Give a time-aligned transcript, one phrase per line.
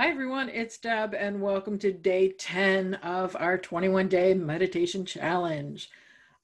[0.00, 0.48] Hi, everyone.
[0.48, 5.90] It's Deb, and welcome to day 10 of our 21 day meditation challenge.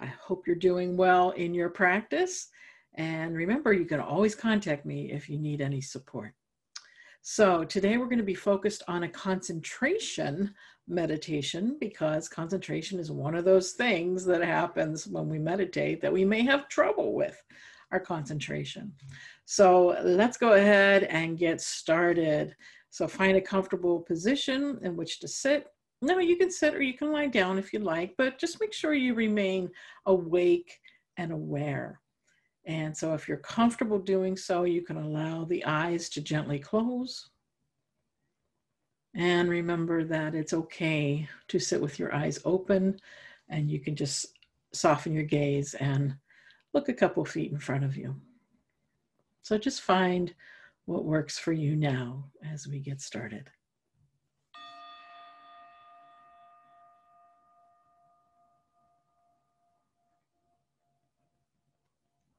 [0.00, 2.48] I hope you're doing well in your practice.
[2.94, 6.34] And remember, you can always contact me if you need any support.
[7.22, 10.52] So, today we're going to be focused on a concentration
[10.88, 16.24] meditation because concentration is one of those things that happens when we meditate that we
[16.24, 17.40] may have trouble with
[17.92, 18.92] our concentration.
[19.44, 22.56] So, let's go ahead and get started.
[22.94, 25.66] So find a comfortable position in which to sit.
[26.00, 28.72] Now you can sit or you can lie down if you like, but just make
[28.72, 29.68] sure you remain
[30.06, 30.78] awake
[31.16, 32.00] and aware.
[32.66, 37.30] And so if you're comfortable doing so, you can allow the eyes to gently close.
[39.16, 43.00] And remember that it's okay to sit with your eyes open
[43.48, 44.38] and you can just
[44.72, 46.14] soften your gaze and
[46.72, 48.14] look a couple feet in front of you.
[49.42, 50.32] So just find
[50.86, 53.50] what works for you now as we get started.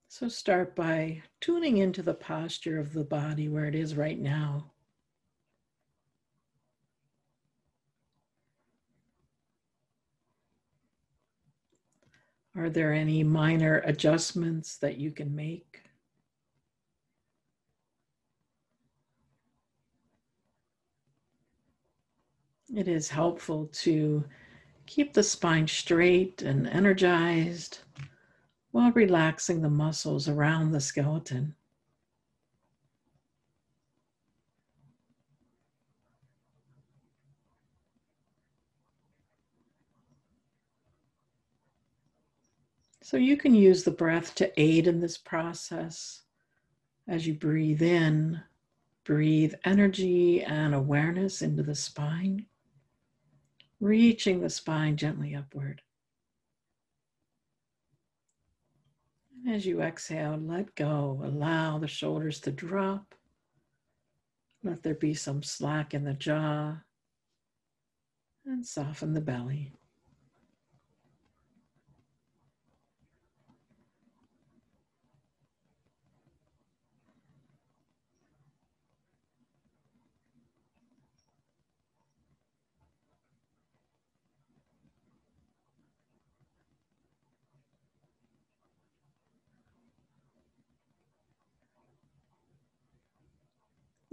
[0.07, 4.71] So start by tuning into the posture of the body where it is right now.
[12.55, 15.84] Are there any minor adjustments that you can make?
[22.75, 24.25] It is helpful to
[24.85, 27.79] keep the spine straight and energized
[28.71, 31.55] while relaxing the muscles around the skeleton.
[43.01, 46.23] So you can use the breath to aid in this process
[47.07, 48.41] as you breathe in,
[49.05, 52.47] breathe energy and awareness into the spine
[53.79, 55.81] reaching the spine gently upward.
[59.45, 63.13] And as you exhale, let go, allow the shoulders to drop.
[64.63, 66.77] Let there be some slack in the jaw
[68.45, 69.71] and soften the belly.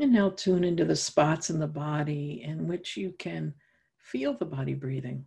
[0.02, 3.54] And now tune into the spots in the body in which you can
[3.98, 5.24] feel the body breathing.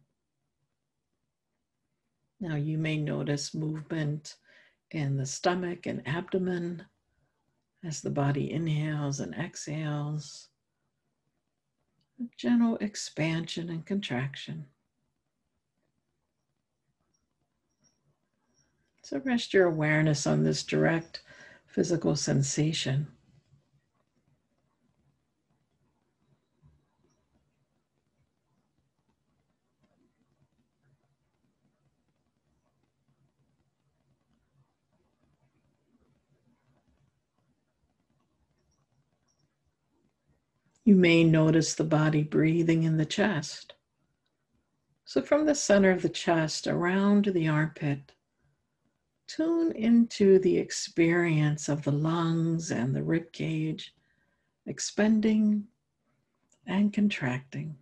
[2.42, 4.36] Now you may notice movement
[4.92, 6.84] in the stomach and abdomen
[7.86, 10.50] as the body inhales and exhales.
[12.20, 14.66] A gentle expansion and contraction.
[19.04, 21.24] So rest your awareness on this direct
[21.66, 23.15] physical sensation.
[40.86, 43.74] You may notice the body breathing in the chest.
[45.04, 48.12] So, from the center of the chest around the armpit,
[49.28, 53.96] tune into the experience of the lungs and the rib cage
[54.68, 55.66] expanding
[56.68, 57.76] and contracting.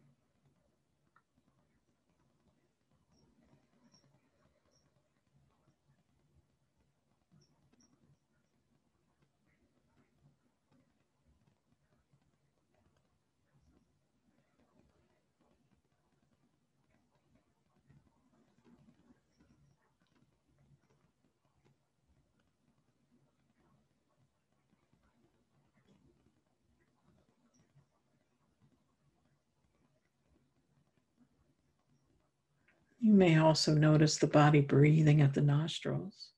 [33.04, 36.30] You may also notice the body breathing at the nostrils.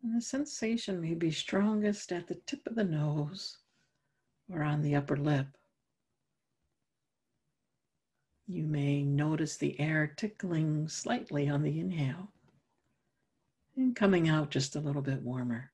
[0.00, 3.58] And the sensation may be strongest at the tip of the nose
[4.48, 5.48] or on the upper lip.
[8.46, 12.30] You may notice the air tickling slightly on the inhale
[13.76, 15.72] and coming out just a little bit warmer.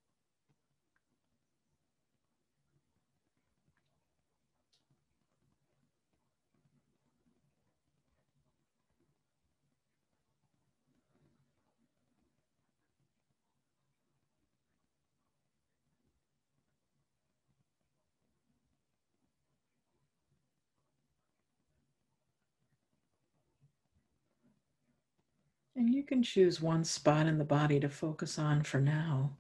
[25.83, 29.33] And you can choose one spot in the body to focus on for now.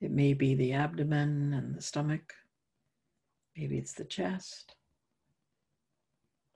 [0.00, 2.32] It may be the abdomen and the stomach.
[3.56, 4.76] Maybe it's the chest.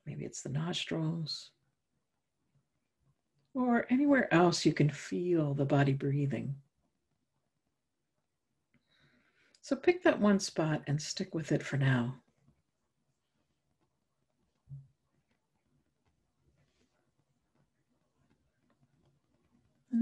[0.06, 1.50] Maybe it's the nostrils.
[3.54, 6.54] Or anywhere else you can feel the body breathing.
[9.62, 12.20] So pick that one spot and stick with it for now.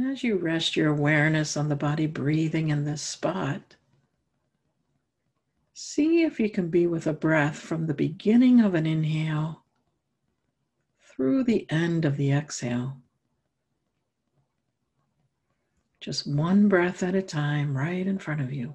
[0.03, 3.77] And as you rest your awareness on the body breathing in this spot,
[5.75, 9.63] see if you can be with a breath from the beginning of an inhale
[11.01, 12.97] through the end of the exhale.
[16.01, 18.75] Just one breath at a time, right in front of you.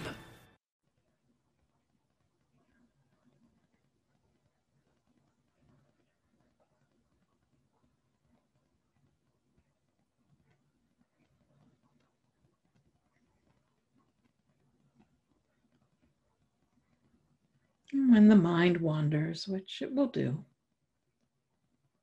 [18.11, 20.43] When the mind wanders, which it will do,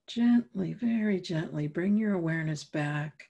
[0.06, 3.28] gently, very gently bring your awareness back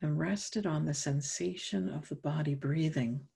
[0.00, 3.28] and rest it on the sensation of the body breathing.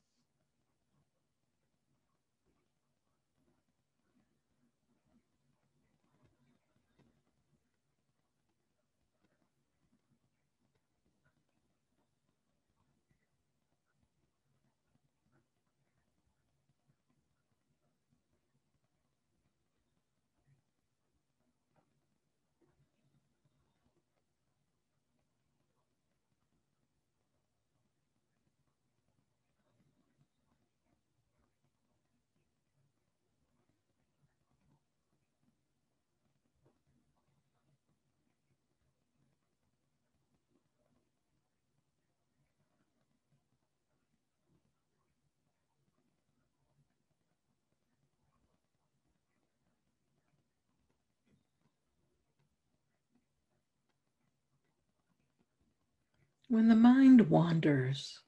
[56.49, 58.21] When the mind wanders,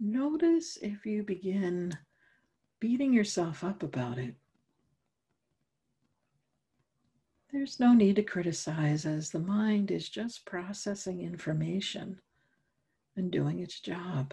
[0.00, 1.92] notice if you begin
[2.80, 4.34] beating yourself up about it.
[7.52, 12.20] There's no need to criticize as the mind is just processing information
[13.14, 14.32] and doing its job.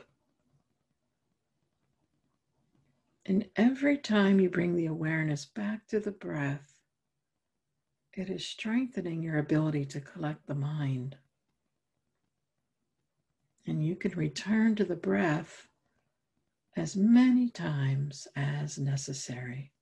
[3.26, 6.80] And every time you bring the awareness back to the breath,
[8.14, 11.18] it is strengthening your ability to collect the mind.
[13.66, 15.68] And you can return to the breath
[16.76, 19.73] as many times as necessary.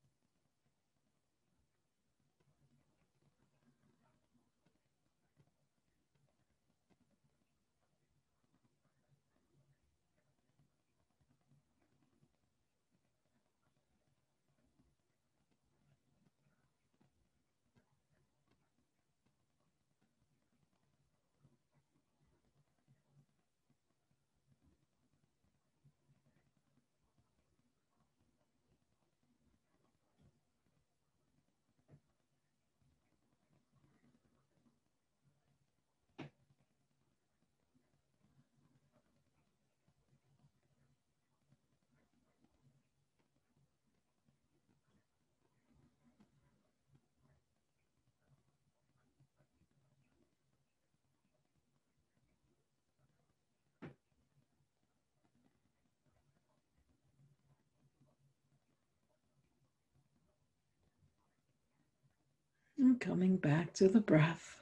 [62.82, 64.60] And coming back to the breath,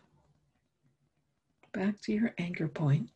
[1.72, 3.08] back to your anchor point.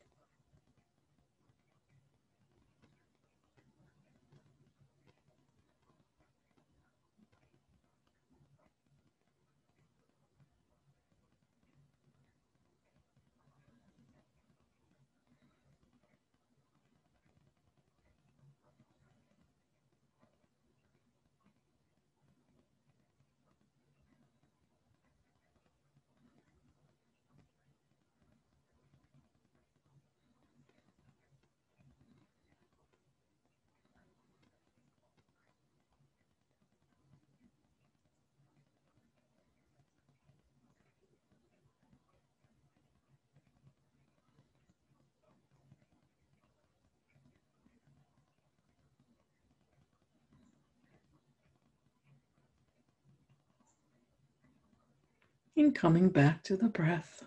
[55.56, 57.24] And coming back to the breath.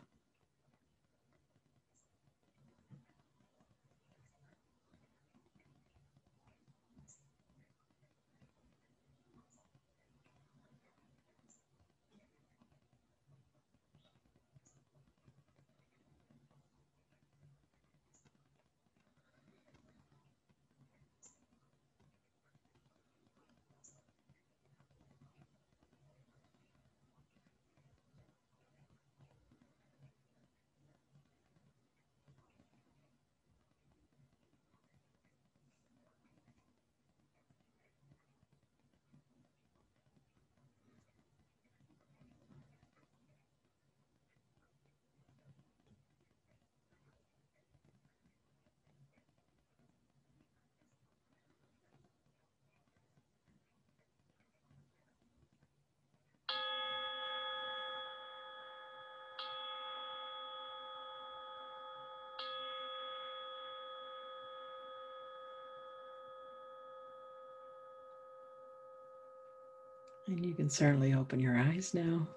[70.27, 72.27] And you can certainly open your eyes now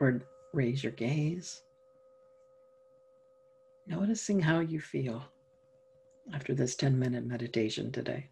[0.00, 0.22] or
[0.52, 1.62] raise your gaze,
[3.88, 5.24] noticing how you feel
[6.32, 8.28] after this 10 minute meditation today.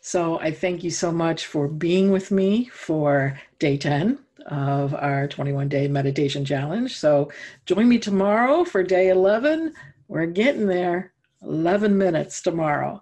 [0.00, 5.28] So I thank you so much for being with me for day 10 of our
[5.28, 6.98] 21 day meditation challenge.
[6.98, 7.30] So
[7.66, 9.74] join me tomorrow for day 11.
[10.08, 11.12] We're getting there,
[11.42, 13.00] 11 minutes tomorrow.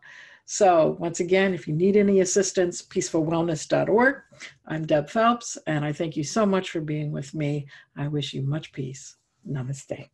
[0.51, 4.23] So, once again, if you need any assistance, peacefulwellness.org.
[4.67, 7.67] I'm Deb Phelps, and I thank you so much for being with me.
[7.99, 9.17] I wish you much peace.
[9.47, 10.09] Namaste.